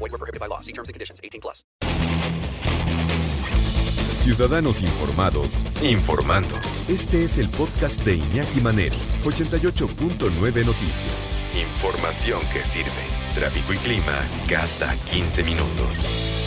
Void 0.00 0.12
were 0.12 0.18
prohibited 0.18 0.40
by 0.40 0.48
law. 0.48 0.60
See 0.60 0.72
terms 0.72 0.88
and 0.88 0.94
conditions. 0.94 1.20
18 1.22 1.40
plus. 1.40 1.64
Ciudadanos 4.12 4.82
informados, 4.82 5.64
informando. 5.82 6.54
Este 6.88 7.24
es 7.24 7.38
el 7.38 7.48
podcast 7.48 8.04
de 8.04 8.16
Iñaki 8.16 8.60
Manero, 8.60 8.94
88.9 9.24 10.64
Noticias. 10.66 11.34
Información 11.54 12.40
que 12.52 12.64
sirve. 12.64 12.90
Tráfico 13.34 13.72
y 13.72 13.76
clima 13.78 14.20
cada 14.48 14.94
15 15.10 15.42
minutos. 15.42 16.40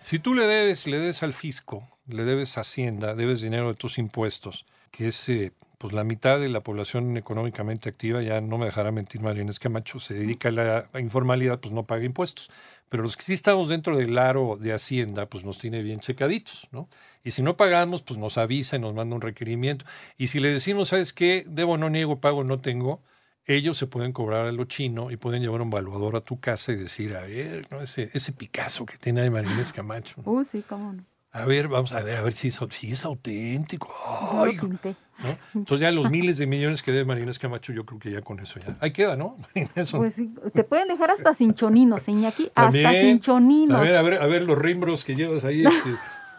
Si 0.00 0.18
tú 0.18 0.34
le 0.34 0.44
debes, 0.44 0.86
le 0.86 0.98
debes 0.98 1.22
al 1.22 1.32
fisco, 1.32 1.88
le 2.06 2.24
debes 2.24 2.58
a 2.58 2.60
Hacienda, 2.60 3.14
debes 3.14 3.40
dinero 3.40 3.68
de 3.68 3.74
tus 3.74 3.96
impuestos, 3.96 4.66
que 4.90 5.08
es 5.08 5.28
eh, 5.30 5.52
pues 5.82 5.92
la 5.92 6.04
mitad 6.04 6.38
de 6.38 6.48
la 6.48 6.60
población 6.60 7.16
económicamente 7.16 7.88
activa, 7.88 8.22
ya 8.22 8.40
no 8.40 8.56
me 8.56 8.66
dejará 8.66 8.92
mentir 8.92 9.20
María 9.20 9.42
Inés 9.42 9.58
Camacho, 9.58 9.98
se 9.98 10.14
dedica 10.14 10.50
a 10.50 10.52
la 10.52 11.00
informalidad, 11.00 11.58
pues 11.58 11.74
no 11.74 11.86
paga 11.86 12.04
impuestos. 12.04 12.52
Pero 12.88 13.02
los 13.02 13.16
que 13.16 13.24
sí 13.24 13.32
estamos 13.32 13.68
dentro 13.68 13.96
del 13.96 14.16
aro 14.16 14.56
de 14.60 14.72
Hacienda, 14.72 15.26
pues 15.26 15.42
nos 15.42 15.58
tiene 15.58 15.82
bien 15.82 15.98
checaditos, 15.98 16.68
¿no? 16.70 16.88
Y 17.24 17.32
si 17.32 17.42
no 17.42 17.56
pagamos, 17.56 18.02
pues 18.02 18.16
nos 18.16 18.38
avisa 18.38 18.76
y 18.76 18.78
nos 18.78 18.94
manda 18.94 19.16
un 19.16 19.22
requerimiento. 19.22 19.84
Y 20.16 20.28
si 20.28 20.38
le 20.38 20.52
decimos, 20.52 20.90
¿sabes 20.90 21.12
qué? 21.12 21.44
Debo, 21.48 21.76
no 21.76 21.90
niego, 21.90 22.20
pago, 22.20 22.44
no 22.44 22.60
tengo, 22.60 23.02
ellos 23.44 23.76
se 23.76 23.88
pueden 23.88 24.12
cobrar 24.12 24.46
a 24.46 24.52
lo 24.52 24.66
chino 24.66 25.10
y 25.10 25.16
pueden 25.16 25.42
llevar 25.42 25.62
un 25.62 25.68
evaluador 25.68 26.14
a 26.14 26.20
tu 26.20 26.38
casa 26.38 26.70
y 26.70 26.76
decir, 26.76 27.16
a 27.16 27.22
ver, 27.22 27.66
¿no? 27.72 27.80
ese, 27.80 28.08
ese 28.14 28.30
Picasso 28.30 28.86
que 28.86 28.98
tiene 28.98 29.22
ahí 29.22 29.30
María 29.30 29.52
Inés 29.52 29.72
Camacho. 29.72 30.22
¿no? 30.24 30.30
Uh, 30.30 30.44
sí, 30.44 30.62
cómo 30.68 30.92
no. 30.92 31.02
A 31.34 31.46
ver, 31.46 31.68
vamos 31.68 31.92
a 31.92 32.02
ver, 32.02 32.18
a 32.18 32.22
ver 32.22 32.34
si 32.34 32.48
es, 32.48 32.60
si 32.70 32.92
es 32.92 33.04
auténtico. 33.06 33.90
Ay. 34.32 34.56
¿no? 34.56 35.38
Entonces 35.54 35.80
ya 35.80 35.90
los 35.90 36.10
miles 36.10 36.36
de 36.36 36.46
millones 36.46 36.82
que 36.82 36.92
debe 36.92 37.06
María 37.06 37.22
Inés 37.22 37.38
Camacho, 37.38 37.72
yo 37.72 37.86
creo 37.86 37.98
que 37.98 38.10
ya 38.10 38.20
con 38.20 38.38
eso 38.40 38.60
ya. 38.60 38.76
Ahí 38.80 38.90
queda, 38.92 39.16
¿no? 39.16 39.36
Eso. 39.74 39.98
Pues 39.98 40.14
sí, 40.14 40.30
te 40.52 40.64
pueden 40.64 40.88
dejar 40.88 41.10
hasta 41.10 41.32
sin 41.32 41.54
choninos, 41.54 42.06
Iñaki, 42.06 42.46
hasta 42.48 42.62
También. 42.64 43.02
sin 43.02 43.20
choninos. 43.20 43.78
A 43.78 43.80
ver, 43.80 43.96
a 43.96 44.02
ver, 44.02 44.14
a 44.20 44.26
ver 44.26 44.42
los 44.42 44.58
rimbros 44.58 45.04
que 45.04 45.14
llevas 45.14 45.44
ahí. 45.44 45.64
este. 45.64 45.90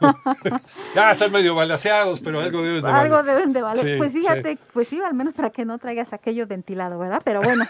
ya 0.95 1.11
están 1.11 1.31
medio 1.31 1.55
balaseados, 1.55 2.21
pero 2.21 2.39
algo 2.39 2.61
debes 2.61 2.83
de 2.83 2.89
Algo 2.89 3.15
valer. 3.17 3.35
deben 3.35 3.53
de 3.53 3.61
valer. 3.61 3.85
Sí, 3.85 3.95
pues 3.97 4.11
sí. 4.11 4.19
fíjate, 4.19 4.57
pues 4.73 4.87
sí, 4.87 5.01
al 5.01 5.13
menos 5.13 5.33
para 5.33 5.49
que 5.49 5.65
no 5.65 5.77
traigas 5.77 6.13
aquello 6.13 6.47
ventilado, 6.47 6.99
¿verdad? 6.99 7.21
Pero 7.23 7.41
bueno, 7.41 7.65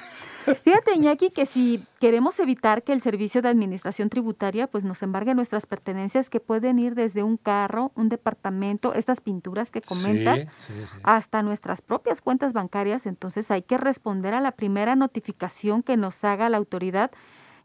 fíjate, 0.64 0.96
Iñaki, 0.96 1.30
que 1.32 1.46
si 1.46 1.84
queremos 2.00 2.40
evitar 2.40 2.84
que 2.84 2.94
el 2.94 3.02
servicio 3.02 3.42
de 3.42 3.50
administración 3.50 4.10
tributaria 4.10 4.68
pues 4.68 4.84
nos 4.84 5.02
embargue 5.02 5.34
nuestras 5.34 5.66
pertenencias 5.66 6.30
que 6.30 6.40
pueden 6.40 6.80
ir 6.80 6.96
desde 6.96 7.24
un 7.24 7.38
carro, 7.38 7.92
un 7.96 8.10
departamento, 8.10 8.94
estas 8.94 9.22
pinturas 9.22 9.72
que 9.72 9.82
comentas, 9.82 10.40
sí. 10.40 10.74
hasta 11.04 11.44
nuestras 11.44 11.82
propias 11.82 12.22
cuentas 12.22 12.54
bancarias, 12.54 13.06
entonces 13.06 13.50
hay 13.52 13.62
que 13.62 13.78
responder 13.78 14.34
a 14.34 14.42
la 14.42 14.52
primera 14.52 14.96
notificación 14.96 15.84
que 15.84 15.98
nos 15.98 16.24
haga 16.24 16.50
la 16.50 16.58
autoridad, 16.58 17.12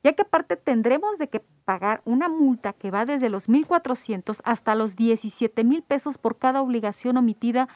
ya 0.02 0.12
que 0.12 0.22
aparte 0.22 0.56
tendremos 0.56 1.18
de 1.18 1.28
que 1.28 1.40
pagar 1.64 2.02
una 2.04 2.28
multa 2.28 2.72
que 2.72 2.90
va 2.90 3.04
desde 3.04 3.28
los 3.28 3.48
1.400 3.48 4.40
hasta 4.44 4.74
los 4.74 4.96
17 4.96 5.64
mil 5.64 5.82
pesos 5.82 6.18
por 6.18 6.38
cada 6.38 6.62
obligación 6.62 7.16
omitida 7.16 7.68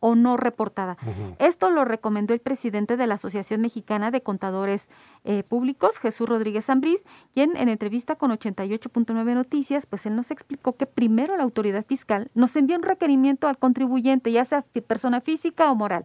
o 0.00 0.14
no 0.14 0.36
reportada. 0.36 0.96
Esto 1.38 1.70
lo 1.70 1.84
recomendó 1.84 2.34
el 2.34 2.40
presidente 2.40 2.96
de 2.96 3.06
la 3.06 3.14
Asociación 3.14 3.60
Mexicana 3.60 4.10
de 4.10 4.22
Contadores 4.22 4.88
eh, 5.24 5.42
Públicos, 5.42 5.98
Jesús 5.98 6.28
Rodríguez 6.28 6.64
Zambriz, 6.64 7.04
quien 7.34 7.56
en 7.56 7.68
entrevista 7.68 8.16
con 8.16 8.30
88.9 8.30 9.34
Noticias, 9.34 9.86
pues 9.86 10.06
él 10.06 10.16
nos 10.16 10.30
explicó 10.30 10.74
que 10.74 10.86
primero 10.86 11.36
la 11.36 11.42
autoridad 11.42 11.84
fiscal 11.84 12.30
nos 12.34 12.56
envía 12.56 12.76
un 12.76 12.82
requerimiento 12.82 13.46
al 13.46 13.58
contribuyente, 13.58 14.32
ya 14.32 14.44
sea 14.44 14.64
persona 14.86 15.20
física 15.20 15.70
o 15.70 15.74
moral. 15.74 16.04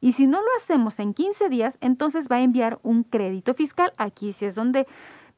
Y 0.00 0.12
si 0.12 0.26
no 0.26 0.40
lo 0.40 0.48
hacemos 0.56 0.98
en 0.98 1.14
15 1.14 1.48
días, 1.48 1.78
entonces 1.80 2.28
va 2.30 2.36
a 2.36 2.42
enviar 2.42 2.78
un 2.82 3.04
crédito 3.04 3.54
fiscal. 3.54 3.92
Aquí 3.98 4.32
sí 4.32 4.46
es 4.46 4.54
donde 4.54 4.86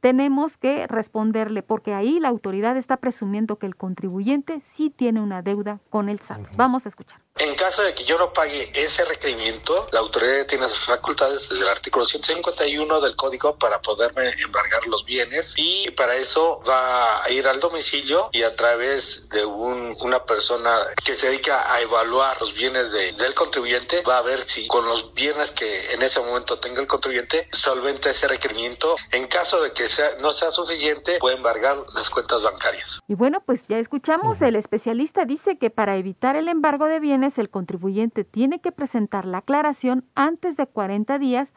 tenemos 0.00 0.56
que 0.56 0.88
responderle, 0.88 1.62
porque 1.62 1.94
ahí 1.94 2.18
la 2.18 2.28
autoridad 2.28 2.76
está 2.76 2.96
presumiendo 2.96 3.56
que 3.56 3.66
el 3.66 3.76
contribuyente 3.76 4.60
sí 4.60 4.90
tiene 4.90 5.20
una 5.20 5.42
deuda 5.42 5.78
con 5.90 6.08
el 6.08 6.18
SAT. 6.18 6.56
Vamos 6.56 6.86
a 6.86 6.88
escuchar. 6.88 7.20
En 7.38 7.54
caso 7.56 7.82
de 7.82 7.94
que 7.94 8.04
yo 8.04 8.18
no 8.18 8.32
pague 8.32 8.70
ese 8.74 9.04
requerimiento, 9.06 9.88
la 9.90 10.00
autoridad 10.00 10.46
tiene 10.46 10.68
sus 10.68 10.84
facultades 10.84 11.48
del 11.48 11.66
artículo 11.66 12.04
151 12.04 13.00
del 13.00 13.16
código 13.16 13.56
para 13.56 13.80
poderme 13.80 14.30
embargar 14.42 14.86
los 14.86 15.04
bienes 15.06 15.54
y 15.56 15.90
para 15.92 16.14
eso 16.14 16.62
va 16.68 17.24
a 17.24 17.30
ir 17.30 17.48
al 17.48 17.58
domicilio 17.58 18.28
y 18.32 18.42
a 18.42 18.54
través 18.54 19.30
de 19.30 19.46
un- 19.46 19.96
una 20.00 20.24
persona 20.26 20.78
que 21.04 21.14
se 21.14 21.28
dedica 21.28 21.72
a 21.72 21.80
evaluar 21.80 22.38
los 22.40 22.52
bienes 22.54 22.92
de- 22.92 23.12
del 23.12 23.34
contribuyente 23.34 24.02
va 24.02 24.18
a 24.18 24.22
ver 24.22 24.42
si 24.42 24.68
con 24.68 24.86
los 24.86 25.14
bienes 25.14 25.50
que 25.50 25.92
en 25.92 26.02
ese 26.02 26.20
momento 26.20 26.58
tenga 26.60 26.80
el 26.82 26.86
contribuyente 26.86 27.48
solventa 27.50 28.10
ese 28.10 28.28
requerimiento. 28.28 28.94
En 29.10 29.26
caso 29.26 29.60
de 29.62 29.72
que 29.72 29.88
sea- 29.88 30.16
no 30.20 30.32
sea 30.32 30.50
suficiente, 30.50 31.16
puede 31.18 31.36
embargar 31.36 31.76
las 31.94 32.10
cuentas 32.10 32.42
bancarias. 32.42 33.00
Y 33.08 33.14
bueno, 33.14 33.42
pues 33.44 33.66
ya 33.68 33.78
escuchamos, 33.78 34.40
el 34.42 34.54
especialista 34.54 35.24
dice 35.24 35.56
que 35.58 35.70
para 35.70 35.96
evitar 35.96 36.36
el 36.36 36.48
embargo 36.48 36.84
de 36.86 37.00
bienes, 37.00 37.21
el 37.22 37.50
contribuyente 37.50 38.24
tiene 38.24 38.60
que 38.60 38.72
presentar 38.72 39.24
la 39.24 39.38
aclaración 39.38 40.04
antes 40.14 40.56
de 40.56 40.66
40 40.66 41.18
días 41.18 41.54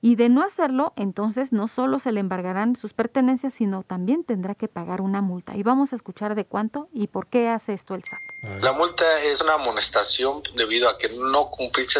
y 0.00 0.16
de 0.16 0.28
no 0.28 0.42
hacerlo, 0.44 0.92
entonces 0.96 1.52
no 1.52 1.66
solo 1.68 1.98
se 1.98 2.12
le 2.12 2.20
embargarán 2.20 2.76
sus 2.76 2.92
pertenencias, 2.92 3.52
sino 3.54 3.82
también 3.82 4.22
tendrá 4.24 4.54
que 4.54 4.68
pagar 4.68 5.00
una 5.00 5.22
multa. 5.22 5.56
Y 5.56 5.62
vamos 5.62 5.92
a 5.92 5.96
escuchar 5.96 6.34
de 6.34 6.44
cuánto 6.44 6.88
y 6.92 7.08
por 7.08 7.26
qué 7.26 7.48
hace 7.48 7.72
esto 7.72 7.94
el 7.94 8.02
SAT. 8.04 8.62
La 8.62 8.72
multa 8.72 9.04
es 9.24 9.40
una 9.40 9.54
amonestación 9.54 10.42
debido 10.54 10.88
a 10.88 10.96
que 10.96 11.08
no 11.08 11.50
cumpliste 11.50 11.98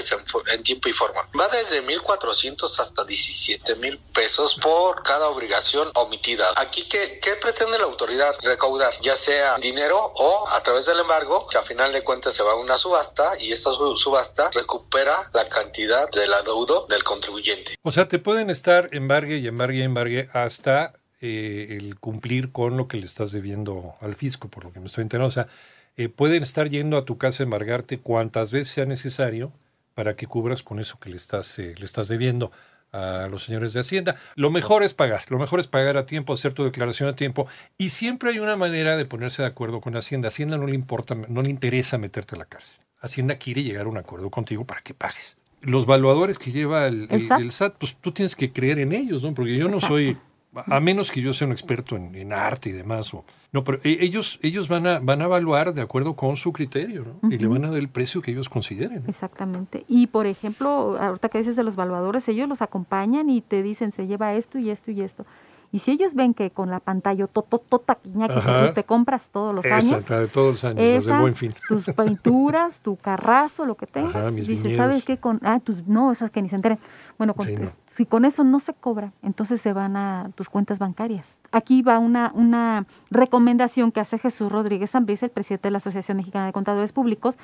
en, 0.52 0.62
tiempo 0.62 0.88
y 0.88 0.92
forma. 0.92 1.22
Va 1.38 1.48
desde 1.48 1.82
1.400 1.84 2.78
hasta 2.78 3.04
17 3.04 3.74
mil 3.76 3.98
pesos 4.14 4.54
por 4.62 5.02
cada 5.02 5.28
obligación 5.28 5.90
omitida. 5.94 6.50
Aquí, 6.56 6.88
¿qué, 6.88 7.18
¿qué 7.20 7.32
pretende 7.42 7.78
la 7.78 7.84
autoridad 7.84 8.36
recaudar? 8.42 8.92
Ya 9.02 9.16
sea 9.16 9.56
dinero 9.58 9.98
o 10.14 10.48
a 10.50 10.62
través 10.62 10.86
del 10.86 11.00
embargo, 11.00 11.48
que 11.48 11.58
a 11.58 11.62
final 11.62 11.92
de 11.92 12.04
cuentas 12.04 12.34
se 12.34 12.44
va 12.44 12.52
a 12.52 12.56
una 12.56 12.78
subasta 12.78 13.32
y 13.40 13.50
esta 13.50 13.72
su- 13.72 13.96
subasta 13.96 14.50
recupera 14.52 15.28
la 15.32 15.48
cantidad 15.48 16.08
del 16.12 16.32
adeudo 16.32 16.86
del 16.88 17.02
contribuyente. 17.02 17.74
O 17.88 17.90
sea, 17.90 18.06
te 18.06 18.18
pueden 18.18 18.50
estar 18.50 18.90
embargue 18.92 19.38
y 19.38 19.46
embargue 19.46 19.78
y 19.78 19.82
embargue 19.82 20.28
hasta 20.34 20.92
eh, 21.22 21.68
el 21.70 21.98
cumplir 21.98 22.52
con 22.52 22.76
lo 22.76 22.86
que 22.86 22.98
le 22.98 23.06
estás 23.06 23.32
debiendo 23.32 23.94
al 24.02 24.14
fisco, 24.14 24.48
por 24.48 24.64
lo 24.64 24.74
que 24.74 24.80
me 24.80 24.88
estoy 24.88 25.00
enterando. 25.00 25.28
O 25.28 25.30
sea, 25.30 25.48
eh, 25.96 26.10
pueden 26.10 26.42
estar 26.42 26.68
yendo 26.68 26.98
a 26.98 27.06
tu 27.06 27.16
casa 27.16 27.42
a 27.42 27.44
embargarte 27.44 27.98
cuantas 27.98 28.52
veces 28.52 28.68
sea 28.68 28.84
necesario 28.84 29.54
para 29.94 30.16
que 30.16 30.26
cubras 30.26 30.62
con 30.62 30.80
eso 30.80 31.00
que 31.00 31.08
le 31.08 31.16
estás, 31.16 31.58
eh, 31.58 31.76
le 31.78 31.86
estás 31.86 32.08
debiendo 32.08 32.52
a 32.92 33.26
los 33.30 33.44
señores 33.44 33.72
de 33.72 33.80
Hacienda. 33.80 34.16
Lo 34.34 34.50
mejor 34.50 34.82
es 34.82 34.92
pagar, 34.92 35.22
lo 35.30 35.38
mejor 35.38 35.58
es 35.58 35.66
pagar 35.66 35.96
a 35.96 36.04
tiempo, 36.04 36.34
hacer 36.34 36.52
tu 36.52 36.64
declaración 36.64 37.08
a 37.08 37.16
tiempo 37.16 37.46
y 37.78 37.88
siempre 37.88 38.32
hay 38.32 38.38
una 38.38 38.56
manera 38.56 38.98
de 38.98 39.06
ponerse 39.06 39.40
de 39.40 39.48
acuerdo 39.48 39.80
con 39.80 39.96
Hacienda. 39.96 40.28
Hacienda 40.28 40.58
no 40.58 40.66
le 40.66 40.74
importa, 40.74 41.14
no 41.14 41.40
le 41.40 41.48
interesa 41.48 41.96
meterte 41.96 42.34
a 42.34 42.38
la 42.38 42.44
cárcel. 42.44 42.84
Hacienda 43.00 43.38
quiere 43.38 43.62
llegar 43.62 43.86
a 43.86 43.88
un 43.88 43.96
acuerdo 43.96 44.28
contigo 44.28 44.66
para 44.66 44.82
que 44.82 44.92
pagues. 44.92 45.38
Los 45.62 45.86
valuadores 45.86 46.38
que 46.38 46.52
lleva 46.52 46.86
el, 46.86 47.08
SAT. 47.26 47.40
el 47.40 47.52
SAT, 47.52 47.74
pues 47.78 47.96
tú 48.00 48.12
tienes 48.12 48.36
que 48.36 48.52
creer 48.52 48.78
en 48.78 48.92
ellos, 48.92 49.22
¿no? 49.22 49.34
Porque 49.34 49.56
yo 49.56 49.64
no 49.68 49.74
Exacto. 49.76 49.88
soy, 49.88 50.16
a 50.54 50.80
menos 50.80 51.10
que 51.10 51.20
yo 51.20 51.32
sea 51.32 51.46
un 51.46 51.52
experto 51.52 51.96
en, 51.96 52.14
en 52.14 52.32
arte 52.32 52.70
y 52.70 52.72
demás, 52.72 53.12
o, 53.12 53.24
no, 53.52 53.64
pero 53.64 53.78
e- 53.82 53.98
ellos, 54.00 54.38
ellos 54.42 54.68
van 54.68 54.86
a, 54.86 54.98
van 55.00 55.20
a 55.22 55.24
evaluar 55.24 55.74
de 55.74 55.82
acuerdo 55.82 56.14
con 56.14 56.36
su 56.36 56.52
criterio, 56.52 57.06
¿no? 57.22 57.30
Y 57.30 57.38
le 57.38 57.46
van 57.48 57.64
a 57.64 57.70
dar 57.70 57.78
el 57.78 57.88
precio 57.88 58.22
que 58.22 58.30
ellos 58.30 58.48
consideren. 58.48 59.02
¿no? 59.04 59.08
Exactamente. 59.08 59.84
Y 59.88 60.06
por 60.08 60.26
ejemplo, 60.26 60.96
ahorita 61.00 61.28
que 61.28 61.38
dices 61.38 61.56
de 61.56 61.64
los 61.64 61.74
valuadores, 61.76 62.28
ellos 62.28 62.48
los 62.48 62.62
acompañan 62.62 63.30
y 63.30 63.40
te 63.40 63.62
dicen, 63.62 63.92
se 63.92 64.06
lleva 64.06 64.34
esto 64.34 64.58
y 64.58 64.70
esto 64.70 64.90
y 64.90 65.00
esto. 65.00 65.24
Y 65.70 65.80
si 65.80 65.90
ellos 65.92 66.14
ven 66.14 66.32
que 66.32 66.50
con 66.50 66.70
la 66.70 66.80
pantalla 66.80 67.26
tototota 67.26 67.96
que 67.96 68.08
tú 68.08 68.74
te 68.74 68.84
compras 68.84 69.28
todos 69.30 69.54
los 69.54 69.64
Esa, 69.66 69.76
años, 69.76 70.06
de 70.06 70.28
todos 70.28 70.52
los 70.52 70.64
años, 70.64 70.76
las 70.76 70.84
de 70.84 70.96
esa, 70.96 71.20
buen 71.20 71.34
fin. 71.34 71.52
tus 71.68 71.84
pinturas, 71.96 72.80
tu 72.80 72.96
carrazo, 72.96 73.66
lo 73.66 73.74
que 73.76 73.86
tengas, 73.86 74.16
Ajá, 74.16 74.30
mis 74.30 74.48
viñedos. 74.48 74.76
¿sabes 74.76 75.04
qué? 75.04 75.18
Con, 75.18 75.40
ah, 75.44 75.60
tus, 75.60 75.86
no, 75.86 76.10
esas 76.10 76.30
que 76.30 76.40
ni 76.40 76.48
se 76.48 76.56
enteren. 76.56 76.78
Bueno, 77.18 77.34
con- 77.34 77.46
Sí, 77.46 77.56
no. 77.56 77.70
si 77.96 78.06
con 78.06 78.24
eso 78.24 78.44
no 78.44 78.60
se 78.60 78.72
cobra, 78.72 79.12
entonces 79.22 79.60
se 79.60 79.72
van 79.74 79.96
a 79.96 80.30
tus 80.34 80.48
cuentas 80.48 80.78
bancarias. 80.78 81.26
Aquí 81.52 81.82
va 81.82 81.98
una, 81.98 82.30
una 82.34 82.86
recomendación 83.10 83.92
que 83.92 84.00
hace 84.00 84.18
Jesús 84.18 84.50
Rodríguez 84.50 84.90
Zambriz, 84.92 85.22
el 85.22 85.30
presidente 85.30 85.68
de 85.68 85.72
la 85.72 85.78
Asociación 85.78 86.16
Mexicana 86.16 86.46
de 86.46 86.52
Contadores 86.52 86.92
Públicos, 86.92 87.36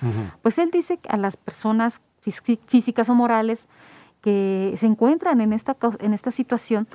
pues 0.42 0.58
él 0.58 0.70
dice 0.70 0.96
que 0.98 1.08
a 1.10 1.16
las 1.18 1.36
personas 1.36 2.00
fí- 2.24 2.58
físicas 2.66 3.08
o 3.10 3.14
morales 3.14 3.66
que 4.22 4.76
se 4.80 4.86
encuentran 4.86 5.40
en 5.42 5.52
esta, 5.52 5.76
en 5.98 6.14
esta 6.14 6.30
situación, 6.30 6.86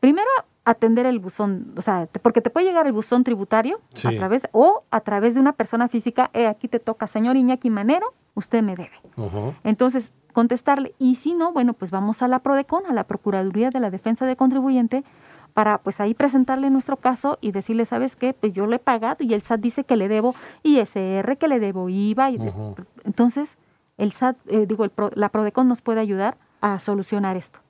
primero 0.00 0.28
atender 0.64 1.04
el 1.06 1.18
buzón, 1.18 1.74
o 1.76 1.80
sea, 1.82 2.08
porque 2.22 2.40
te 2.40 2.50
puede 2.50 2.66
llegar 2.66 2.86
el 2.86 2.92
buzón 2.92 3.22
tributario 3.24 3.80
Sí. 3.94 4.08
a 4.08 4.10
través 4.16 4.42
o 4.52 4.84
a 4.90 5.00
través 5.00 5.34
de 5.34 5.40
una 5.40 5.52
persona 5.52 5.88
física, 5.88 6.30
eh, 6.32 6.46
aquí 6.46 6.68
te 6.68 6.78
toca, 6.80 7.06
señor 7.06 7.36
Iñaki 7.36 7.68
Manero, 7.70 8.14
usted 8.34 8.62
me 8.62 8.74
debe. 8.74 8.92
Entonces, 9.62 10.10
contestarle, 10.32 10.94
y 10.98 11.16
si 11.16 11.34
no, 11.34 11.52
bueno, 11.52 11.74
pues 11.74 11.90
vamos 11.90 12.22
a 12.22 12.28
la 12.28 12.38
PRODECON, 12.40 12.86
a 12.88 12.92
la 12.92 13.04
Procuraduría 13.04 13.70
de 13.70 13.78
la 13.80 13.90
Defensa 13.90 14.26
del 14.26 14.36
Contribuyente, 14.36 15.04
para 15.52 15.78
pues 15.78 16.00
ahí 16.00 16.14
presentarle 16.14 16.68
nuestro 16.70 16.96
caso 16.96 17.38
y 17.40 17.52
decirle, 17.52 17.84
¿sabes 17.84 18.16
qué? 18.16 18.34
Pues 18.34 18.52
yo 18.52 18.66
lo 18.66 18.74
he 18.74 18.80
pagado 18.80 19.18
y 19.22 19.34
el 19.34 19.42
SAT 19.42 19.60
dice 19.60 19.84
que 19.84 19.96
le 19.96 20.08
debo 20.08 20.34
ISR, 20.64 21.36
que 21.38 21.46
le 21.46 21.60
debo 21.60 21.88
IVA. 21.88 22.30
Y. 22.32 22.38
Entonces, 23.04 23.56
el 23.96 24.10
SAT, 24.12 24.36
eh, 24.48 24.66
digo, 24.66 24.82
el 24.84 24.90
Pro- 24.90 25.10
la 25.14 25.28
PRODECON 25.28 25.68
nos 25.68 25.80
puede 25.82 26.00
ayudar 26.00 26.36
a 26.60 26.80
solucionar 26.80 27.36
esto. 27.36 27.60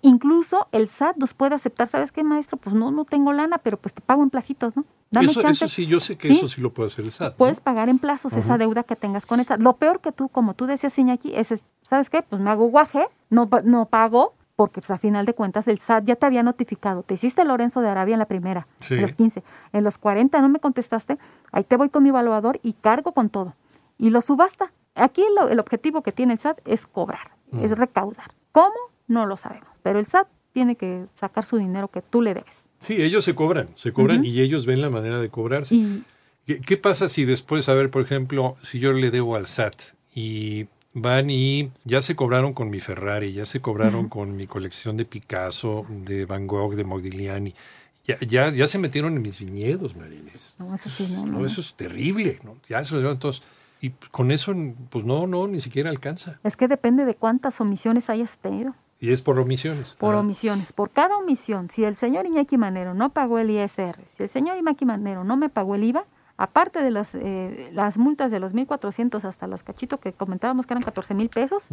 Incluso 0.00 0.68
el 0.72 0.88
SAT 0.88 1.16
nos 1.16 1.34
puede 1.34 1.54
aceptar, 1.54 1.86
¿sabes 1.86 2.10
qué, 2.12 2.24
maestro? 2.24 2.56
Pues 2.56 2.74
no, 2.74 2.90
no 2.90 3.04
tengo 3.04 3.32
lana, 3.32 3.58
pero 3.58 3.76
pues 3.76 3.92
te 3.94 4.00
pago 4.00 4.22
en 4.22 4.30
placitos, 4.30 4.76
¿no? 4.76 4.84
Dame 5.10 5.26
Eso, 5.26 5.42
chance. 5.42 5.64
eso 5.66 5.74
sí, 5.74 5.86
yo 5.86 6.00
sé 6.00 6.16
que 6.16 6.28
Sí. 6.28 6.34
eso 6.38 6.48
sí 6.48 6.60
lo 6.62 6.72
puede 6.72 6.86
hacer 6.88 7.04
el 7.04 7.10
SAT. 7.12 7.32
¿no? 7.32 7.36
Puedes 7.36 7.60
pagar 7.60 7.88
en 7.90 7.98
plazos 7.98 8.32
esa 8.32 8.56
deuda 8.56 8.82
que 8.82 8.96
tengas 8.96 9.26
con 9.26 9.40
el 9.40 9.46
SAT. 9.46 9.60
Lo 9.60 9.74
peor 9.76 10.00
que 10.00 10.10
tú, 10.12 10.28
como 10.28 10.54
tú 10.54 10.66
decías, 10.66 10.98
Iñaki, 10.98 11.34
es, 11.34 11.52
es, 11.52 11.64
¿sabes 11.82 12.08
qué? 12.08 12.22
Pues 12.22 12.40
me 12.40 12.50
hago 12.50 12.66
guaje, 12.68 13.06
no, 13.28 13.48
no 13.64 13.86
pago, 13.86 14.34
porque 14.56 14.80
pues 14.80 14.90
a 14.90 14.98
final 14.98 15.26
de 15.26 15.34
cuentas 15.34 15.68
el 15.68 15.78
SAT 15.80 16.04
ya 16.04 16.16
te 16.16 16.24
había 16.24 16.42
notificado. 16.42 17.02
Te 17.02 17.14
hiciste 17.14 17.44
Lorenzo 17.44 17.82
de 17.82 17.88
Arabia 17.90 18.14
en 18.14 18.20
la 18.20 18.26
primera, 18.26 18.66
Sí. 18.80 18.94
en 18.94 19.02
los 19.02 19.14
15. 19.14 19.42
En 19.74 19.84
los 19.84 19.98
40 19.98 20.40
no 20.40 20.48
me 20.48 20.60
contestaste, 20.60 21.18
ahí 21.52 21.64
te 21.64 21.76
voy 21.76 21.90
con 21.90 22.02
mi 22.02 22.08
evaluador 22.08 22.58
y 22.62 22.72
cargo 22.72 23.12
con 23.12 23.28
todo. 23.28 23.54
Y 23.98 24.10
lo 24.10 24.20
subasta. 24.22 24.72
Aquí 24.94 25.22
lo- 25.36 25.48
el 25.48 25.58
objetivo 25.60 26.02
que 26.02 26.12
tiene 26.12 26.32
el 26.34 26.38
SAT 26.38 26.60
es 26.64 26.86
cobrar, 26.86 27.32
Mm. 27.50 27.64
es 27.64 27.78
recaudar. 27.78 28.32
¿Cómo? 28.52 28.74
No 29.08 29.26
lo 29.26 29.36
sabemos. 29.36 29.68
Pero 29.82 29.98
el 29.98 30.06
SAT 30.06 30.28
tiene 30.52 30.76
que 30.76 31.06
sacar 31.14 31.44
su 31.44 31.56
dinero 31.56 31.88
que 31.88 32.02
tú 32.02 32.22
le 32.22 32.34
debes. 32.34 32.54
Sí, 32.78 33.00
ellos 33.00 33.24
se 33.24 33.34
cobran, 33.34 33.68
se 33.76 33.92
cobran 33.92 34.24
y 34.24 34.40
ellos 34.40 34.66
ven 34.66 34.80
la 34.80 34.90
manera 34.90 35.20
de 35.20 35.28
cobrarse. 35.28 35.74
Y 35.76 36.04
¿Qué, 36.46 36.60
qué 36.60 36.76
pasa 36.76 37.08
si 37.08 37.24
después, 37.24 37.68
a 37.68 37.74
ver, 37.74 37.90
por 37.90 38.02
ejemplo, 38.02 38.56
si 38.62 38.80
yo 38.80 38.92
le 38.92 39.10
debo 39.12 39.36
al 39.36 39.46
SAT 39.46 39.76
y 40.14 40.66
van 40.92 41.30
y 41.30 41.70
ya 41.84 42.02
se 42.02 42.16
cobraron 42.16 42.52
con 42.52 42.70
mi 42.70 42.80
Ferrari, 42.80 43.32
ya 43.32 43.46
se 43.46 43.60
cobraron 43.60 44.08
con 44.08 44.34
mi 44.36 44.46
colección 44.46 44.96
de 44.96 45.04
Picasso, 45.04 45.86
de 45.88 46.24
Van 46.26 46.46
Gogh, 46.48 46.74
de 46.74 46.84
Modigliani, 46.84 47.54
ya, 48.04 48.18
ya, 48.18 48.50
ya 48.50 48.66
se 48.66 48.78
metieron 48.80 49.14
en 49.16 49.22
mis 49.22 49.38
viñedos, 49.38 49.94
Marines. 49.94 50.56
no, 50.58 50.74
eso 50.74 50.90
sí, 50.90 51.06
no, 51.12 51.24
no, 51.24 51.32
No, 51.32 51.38
no. 51.40 51.46
eso 51.46 51.60
es 51.60 51.74
terrible, 51.74 52.40
¿no? 52.42 52.56
Ya 52.68 52.84
se 52.84 52.94
lo 52.96 53.00
llevan 53.00 53.18
todos. 53.20 53.42
Y 53.80 53.90
con 54.10 54.32
eso, 54.32 54.52
pues 54.90 55.04
no, 55.04 55.28
no, 55.28 55.46
ni 55.46 55.60
siquiera 55.60 55.88
alcanza. 55.90 56.40
Es 56.42 56.56
que 56.56 56.66
depende 56.66 57.04
de 57.04 57.14
cuántas 57.14 57.60
omisiones 57.60 58.10
hayas 58.10 58.38
tenido. 58.38 58.74
Y 59.02 59.10
es 59.10 59.20
por 59.20 59.36
omisiones. 59.40 59.96
Por 59.98 60.14
Ah. 60.14 60.20
omisiones. 60.20 60.72
Por 60.72 60.90
cada 60.90 61.16
omisión, 61.16 61.68
si 61.70 61.82
el 61.84 61.96
señor 61.96 62.24
Iñaki 62.24 62.56
Manero 62.56 62.94
no 62.94 63.10
pagó 63.10 63.38
el 63.40 63.50
ISR, 63.50 63.98
si 64.06 64.22
el 64.22 64.28
señor 64.28 64.56
Iñaki 64.58 64.84
Manero 64.84 65.24
no 65.24 65.36
me 65.36 65.48
pagó 65.48 65.74
el 65.74 65.82
IVA, 65.82 66.04
aparte 66.36 66.82
de 66.84 66.90
las, 66.92 67.14
eh, 67.16 67.68
las 67.72 67.98
multas 67.98 68.30
de 68.30 68.38
los 68.38 68.54
1.400 68.54 69.24
hasta 69.24 69.48
los 69.48 69.64
cachitos 69.64 69.98
que 69.98 70.12
comentábamos 70.12 70.66
que 70.66 70.74
eran 70.74 70.84
14 70.84 71.14
mil 71.14 71.28
pesos, 71.30 71.64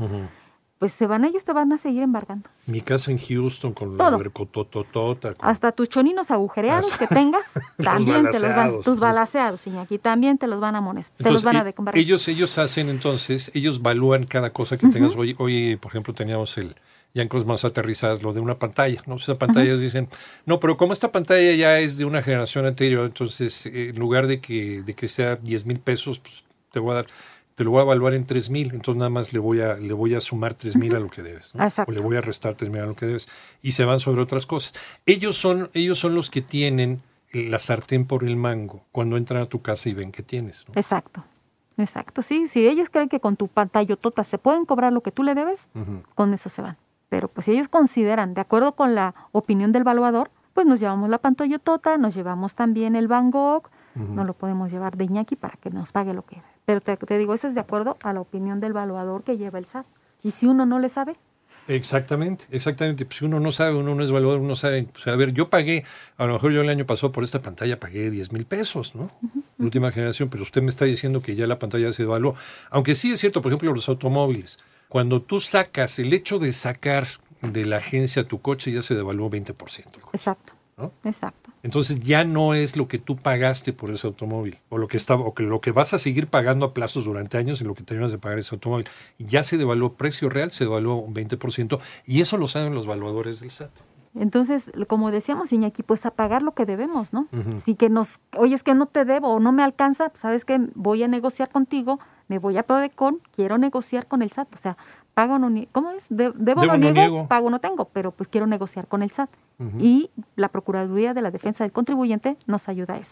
pues 0.79 0.93
se 0.93 1.05
van 1.07 1.23
ellos 1.23 1.43
te 1.45 1.53
van 1.53 1.71
a 1.71 1.77
seguir 1.77 2.01
embargando. 2.01 2.49
Mi 2.65 2.81
casa 2.81 3.11
en 3.11 3.19
Houston 3.19 3.73
con 3.73 3.95
la 3.97 4.05
Todo. 4.05 4.17
huercotototota, 4.17 5.33
con- 5.35 5.47
Hasta 5.49 5.71
tus 5.71 5.87
choninos 5.89 6.31
agujereados 6.31 6.97
que 6.97 7.05
tengas, 7.05 7.45
también 7.77 8.23
te 8.31 8.39
los 8.39 8.55
van, 8.55 8.81
tus 8.81 8.95
sí. 8.97 9.01
balaceados, 9.01 9.67
Iñaki, 9.67 9.99
también 9.99 10.37
te 10.39 10.47
los 10.47 10.59
van 10.59 10.73
a 10.75 10.79
amonestar, 10.79 11.17
te 11.23 11.31
los 11.31 11.43
van 11.43 11.57
a 11.57 11.61
e- 11.61 11.63
decombarar. 11.65 11.97
ellos, 11.99 12.27
ellos 12.27 12.57
hacen 12.57 12.89
entonces, 12.89 13.51
ellos 13.53 13.81
valúan 13.83 14.23
cada 14.25 14.51
cosa 14.51 14.77
que 14.77 14.87
tengas. 14.87 15.15
Hoy, 15.15 15.35
hoy, 15.37 15.75
por 15.75 15.91
ejemplo, 15.91 16.13
teníamos 16.13 16.57
el, 16.57 16.75
ya 17.13 17.23
en 17.23 17.27
cosas 17.27 17.47
más 17.47 17.65
aterrizadas, 17.65 18.21
lo 18.21 18.33
de 18.33 18.39
una 18.39 18.59
pantalla, 18.59 19.01
¿no? 19.07 19.15
Esa 19.15 19.37
pantalla 19.37 19.75
dicen, 19.77 20.09
no, 20.45 20.59
pero 20.59 20.77
como 20.77 20.93
esta 20.93 21.11
pantalla 21.11 21.53
ya 21.53 21.79
es 21.79 21.97
de 21.97 22.05
una 22.05 22.21
generación 22.21 22.65
anterior, 22.65 23.05
entonces 23.05 23.65
eh, 23.65 23.89
en 23.89 23.99
lugar 23.99 24.27
de 24.27 24.39
que, 24.39 24.81
de 24.83 24.93
que 24.93 25.07
sea 25.07 25.35
10 25.35 25.65
mil 25.65 25.79
pesos, 25.79 26.19
pues 26.19 26.43
te 26.71 26.79
voy 26.79 26.91
a 26.91 26.95
dar, 26.95 27.07
te 27.55 27.63
lo 27.63 27.71
voy 27.71 27.79
a 27.79 27.83
evaluar 27.83 28.13
en 28.13 28.25
3 28.25 28.49
mil, 28.51 28.71
entonces 28.73 28.97
nada 28.99 29.09
más 29.09 29.33
le 29.33 29.39
voy 29.39 29.61
a, 29.61 29.73
le 29.75 29.93
voy 29.93 30.13
a 30.13 30.19
sumar 30.19 30.53
3 30.53 30.75
mil 30.75 30.95
a 30.95 30.99
lo 30.99 31.09
que 31.09 31.23
debes, 31.23 31.53
¿no? 31.55 31.63
Exacto. 31.63 31.91
O 31.91 31.95
le 31.95 31.99
voy 31.99 32.15
a 32.15 32.21
restar 32.21 32.55
3 32.55 32.69
mil 32.69 32.81
a 32.81 32.85
lo 32.85 32.95
que 32.95 33.07
debes. 33.07 33.27
Y 33.63 33.71
se 33.71 33.85
van 33.85 33.99
sobre 33.99 34.21
otras 34.21 34.45
cosas. 34.45 34.73
Ellos 35.05 35.35
son, 35.35 35.71
ellos 35.73 35.97
son 35.97 36.13
los 36.13 36.29
que 36.29 36.41
tienen 36.41 37.01
la 37.33 37.59
sartén 37.59 38.05
por 38.05 38.23
el 38.23 38.35
mango 38.35 38.83
cuando 38.91 39.17
entran 39.17 39.41
a 39.41 39.45
tu 39.47 39.61
casa 39.61 39.89
y 39.89 39.93
ven 39.93 40.11
que 40.11 40.23
tienes, 40.23 40.65
¿no? 40.67 40.73
Exacto, 40.79 41.23
exacto. 41.77 42.21
Sí, 42.21 42.47
si 42.47 42.67
ellos 42.67 42.89
creen 42.91 43.09
que 43.09 43.19
con 43.19 43.35
tu 43.35 43.47
pantallotota 43.47 44.23
se 44.23 44.37
pueden 44.37 44.65
cobrar 44.65 44.93
lo 44.93 45.01
que 45.01 45.11
tú 45.11 45.23
le 45.23 45.33
debes, 45.33 45.67
con 46.13 46.33
eso 46.33 46.49
se 46.49 46.61
van. 46.61 46.77
Pero 47.09 47.27
pues 47.27 47.45
si 47.45 47.51
ellos 47.51 47.67
consideran, 47.67 48.33
de 48.33 48.41
acuerdo 48.41 48.73
con 48.73 48.95
la 48.95 49.15
opinión 49.31 49.71
del 49.71 49.81
evaluador, 49.81 50.31
pues 50.53 50.65
nos 50.65 50.79
llevamos 50.79 51.09
la 51.09 51.17
pantallotota, 51.17 51.97
nos 51.97 52.15
llevamos 52.15 52.53
también 52.55 52.95
el 52.95 53.07
Van 53.07 53.31
Gogh, 53.31 53.69
no 53.95 54.23
lo 54.23 54.33
podemos 54.33 54.71
llevar 54.71 54.95
de 54.95 55.03
Iñaki 55.03 55.35
para 55.35 55.57
que 55.57 55.69
nos 55.71 55.91
pague 55.91 56.13
lo 56.13 56.25
que. 56.25 56.41
Pero 56.65 56.79
te, 56.79 56.95
te 56.95 57.17
digo, 57.17 57.33
eso 57.33 57.47
es 57.47 57.55
de 57.55 57.59
acuerdo 57.59 57.97
a 58.01 58.13
la 58.13 58.21
opinión 58.21 58.61
del 58.61 58.71
evaluador 58.71 59.23
que 59.23 59.37
lleva 59.37 59.59
el 59.59 59.65
SAT. 59.65 59.85
Y 60.23 60.31
si 60.31 60.45
uno 60.45 60.65
no 60.65 60.79
le 60.79 60.87
sabe, 60.87 61.17
Exactamente, 61.69 62.45
exactamente. 62.49 63.05
Pues 63.05 63.19
si 63.19 63.25
uno 63.25 63.39
no 63.39 63.51
sabe, 63.51 63.75
uno 63.75 63.93
no 63.93 64.03
es 64.03 64.11
valor, 64.11 64.39
uno 64.39 64.55
sabe. 64.55 64.87
Pues, 64.91 65.05
a 65.07 65.15
ver, 65.15 65.33
yo 65.33 65.51
pagué, 65.51 65.85
a 66.17 66.25
lo 66.25 66.33
mejor 66.33 66.51
yo 66.51 66.61
el 66.61 66.69
año 66.69 66.85
pasado 66.87 67.11
por 67.11 67.23
esta 67.23 67.43
pantalla 67.43 67.79
pagué 67.79 68.09
10 68.09 68.33
mil 68.33 68.45
pesos, 68.45 68.95
¿no? 68.95 69.11
La 69.59 69.65
última 69.65 69.91
generación, 69.91 70.29
pero 70.29 70.41
usted 70.41 70.63
me 70.63 70.71
está 70.71 70.85
diciendo 70.85 71.21
que 71.21 71.35
ya 71.35 71.45
la 71.45 71.59
pantalla 71.59 71.93
se 71.93 72.03
devaluó. 72.03 72.33
Aunque 72.71 72.95
sí 72.95 73.11
es 73.11 73.19
cierto, 73.19 73.43
por 73.43 73.51
ejemplo, 73.51 73.71
los 73.71 73.87
automóviles. 73.87 74.57
Cuando 74.89 75.21
tú 75.21 75.39
sacas, 75.39 75.99
el 75.99 76.11
hecho 76.13 76.39
de 76.39 76.51
sacar 76.51 77.07
de 77.41 77.65
la 77.65 77.77
agencia 77.77 78.27
tu 78.27 78.41
coche 78.41 78.71
ya 78.71 78.81
se 78.81 78.95
devaluó 78.95 79.29
20%. 79.29 79.37
el 79.39 79.53
coche, 79.53 80.09
exacto, 80.13 80.53
¿no? 80.77 80.91
exacto. 81.03 81.51
Entonces 81.61 81.99
ya 81.99 82.23
no 82.23 82.53
es 82.53 82.75
lo 82.75 82.87
que 82.87 82.97
tú 82.97 83.17
pagaste 83.17 83.71
por 83.71 83.91
ese 83.91 84.07
automóvil, 84.07 84.57
o 84.69 84.77
lo 84.77 84.87
que 84.87 84.97
estaba, 84.97 85.21
o 85.21 85.33
que 85.33 85.43
lo 85.43 85.61
que 85.61 85.71
vas 85.71 85.93
a 85.93 85.99
seguir 85.99 86.27
pagando 86.27 86.65
a 86.65 86.73
plazos 86.73 87.05
durante 87.05 87.37
años 87.37 87.61
en 87.61 87.67
lo 87.67 87.75
que 87.75 87.83
terminas 87.83 88.11
de 88.11 88.17
pagar 88.17 88.39
ese 88.39 88.55
automóvil. 88.55 88.87
Ya 89.19 89.43
se 89.43 89.57
devaluó 89.57 89.93
precio 89.93 90.29
real, 90.29 90.51
se 90.51 90.63
devaluó 90.63 90.95
un 90.95 91.13
20%, 91.13 91.79
y 92.05 92.21
eso 92.21 92.37
lo 92.37 92.47
saben 92.47 92.73
los 92.73 92.85
evaluadores 92.85 93.41
del 93.41 93.51
SAT. 93.51 93.71
Entonces, 94.15 94.71
como 94.87 95.11
decíamos, 95.11 95.53
Iñaki, 95.53 95.83
pues 95.83 96.05
a 96.05 96.11
pagar 96.11 96.41
lo 96.41 96.53
que 96.53 96.65
debemos, 96.65 97.13
¿no? 97.13 97.27
Ujú. 97.31 97.57
Así 97.57 97.75
que 97.75 97.89
nos, 97.89 98.19
oye, 98.35 98.55
es 98.55 98.63
que 98.63 98.73
no 98.73 98.87
te 98.87 99.05
debo 99.05 99.35
o 99.35 99.39
no 99.39 99.51
me 99.51 99.63
alcanza, 99.63 100.09
pues, 100.09 100.21
sabes 100.21 100.45
que 100.45 100.59
voy 100.73 101.03
a 101.03 101.07
negociar 101.07 101.49
contigo, 101.49 101.99
me 102.29 102.39
voy 102.39 102.57
a 102.57 102.63
Prodecon, 102.63 103.19
quiero 103.35 103.57
negociar 103.57 104.07
con 104.07 104.21
el 104.21 104.31
SAT, 104.31 104.53
o 104.53 104.57
sea, 104.57 104.77
pago 105.13 105.37
no 105.37 105.49
¿cómo 105.73 105.91
es? 105.91 106.05
De- 106.09 106.31
debo, 106.35 106.61
Debo, 106.61 106.65
no 106.65 106.67
no 106.73 106.77
niego, 106.77 106.93
niego. 106.93 107.27
pago 107.27 107.49
no 107.49 107.59
tengo, 107.59 107.85
pero 107.85 108.11
pues 108.11 108.29
quiero 108.29 108.47
negociar 108.47 108.87
con 108.87 109.01
el 109.01 109.11
SAT. 109.11 109.29
Y 109.77 110.09
la 110.37 110.47
Procuraduría 110.47 111.13
de 111.13 111.21
la 111.21 111.31
Defensa 111.31 111.65
del 111.65 111.73
Contribuyente 111.73 112.37
nos 112.47 112.69
ayuda 112.69 112.93
a 112.93 112.97
eso. 112.99 113.07